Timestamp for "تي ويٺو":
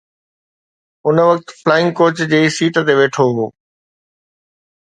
2.89-3.27